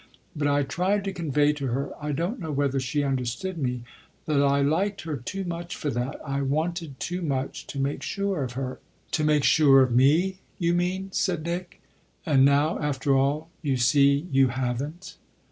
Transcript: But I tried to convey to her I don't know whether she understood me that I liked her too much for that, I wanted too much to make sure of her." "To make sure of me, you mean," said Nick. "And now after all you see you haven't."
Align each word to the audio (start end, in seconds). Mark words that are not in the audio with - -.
But 0.35 0.47
I 0.47 0.63
tried 0.63 1.03
to 1.03 1.13
convey 1.13 1.53
to 1.53 1.67
her 1.67 1.91
I 2.03 2.11
don't 2.11 2.39
know 2.39 2.51
whether 2.51 2.79
she 2.79 3.03
understood 3.03 3.55
me 3.59 3.83
that 4.25 4.41
I 4.41 4.63
liked 4.63 5.01
her 5.01 5.15
too 5.15 5.43
much 5.43 5.75
for 5.75 5.91
that, 5.91 6.19
I 6.25 6.41
wanted 6.41 6.99
too 6.99 7.21
much 7.21 7.67
to 7.67 7.77
make 7.79 8.01
sure 8.01 8.43
of 8.43 8.53
her." 8.53 8.79
"To 9.11 9.23
make 9.23 9.43
sure 9.43 9.83
of 9.83 9.91
me, 9.95 10.39
you 10.57 10.73
mean," 10.73 11.11
said 11.11 11.43
Nick. 11.43 11.81
"And 12.25 12.43
now 12.43 12.79
after 12.79 13.15
all 13.15 13.51
you 13.61 13.77
see 13.77 14.27
you 14.31 14.47
haven't." 14.47 15.17